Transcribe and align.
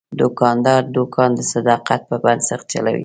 دوکاندار 0.21 0.81
دوکان 0.97 1.29
د 1.35 1.41
صداقت 1.53 2.01
په 2.09 2.15
بنسټ 2.23 2.59
چلوي. 2.71 2.99